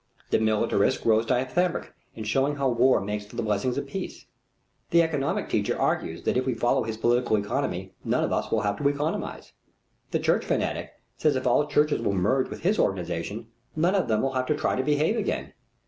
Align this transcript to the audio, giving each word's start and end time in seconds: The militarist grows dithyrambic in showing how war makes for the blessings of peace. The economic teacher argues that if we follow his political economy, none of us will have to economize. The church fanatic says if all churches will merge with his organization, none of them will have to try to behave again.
The 0.31 0.39
militarist 0.39 1.03
grows 1.03 1.27
dithyrambic 1.27 1.89
in 2.15 2.23
showing 2.23 2.55
how 2.55 2.69
war 2.69 2.99
makes 3.01 3.27
for 3.27 3.35
the 3.35 3.43
blessings 3.43 3.77
of 3.77 3.85
peace. 3.85 4.25
The 4.89 5.03
economic 5.03 5.47
teacher 5.47 5.79
argues 5.79 6.23
that 6.23 6.35
if 6.37 6.43
we 6.47 6.55
follow 6.55 6.81
his 6.81 6.97
political 6.97 7.35
economy, 7.35 7.93
none 8.03 8.23
of 8.23 8.33
us 8.33 8.49
will 8.51 8.61
have 8.61 8.77
to 8.79 8.87
economize. 8.87 9.53
The 10.09 10.17
church 10.17 10.43
fanatic 10.43 10.89
says 11.17 11.35
if 11.35 11.45
all 11.45 11.67
churches 11.67 12.01
will 12.01 12.13
merge 12.13 12.49
with 12.49 12.61
his 12.61 12.79
organization, 12.79 13.49
none 13.75 13.93
of 13.93 14.07
them 14.07 14.23
will 14.23 14.33
have 14.33 14.47
to 14.47 14.55
try 14.57 14.75
to 14.75 14.81
behave 14.81 15.17
again. 15.17 15.53